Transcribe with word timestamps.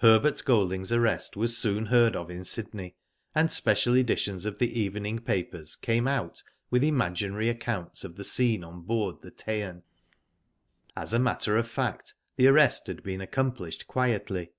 Herbert 0.00 0.44
Golding*s 0.44 0.92
arrest 0.92 1.34
was 1.34 1.56
soon 1.56 1.86
heard 1.86 2.14
of 2.14 2.30
in 2.30 2.44
Sydney, 2.44 2.96
and 3.34 3.50
special 3.50 3.94
editions 3.96 4.44
of 4.44 4.58
the 4.58 4.78
evening 4.78 5.20
papers 5.20 5.74
came 5.74 6.06
out 6.06 6.42
with 6.68 6.84
imaginary 6.84 7.48
accounts 7.48 8.04
of 8.04 8.16
the 8.16 8.24
scene 8.24 8.62
on 8.62 8.82
board 8.82 9.22
the 9.22 9.30
Teian. 9.30 9.84
As 10.94 11.14
a 11.14 11.18
matter 11.18 11.56
of 11.56 11.66
fact, 11.66 12.12
the 12.36 12.46
arrest 12.46 12.88
had 12.88 13.02
been 13.02 13.22
accom 13.22 13.56
plished 13.56 13.86
quietly. 13.86 14.52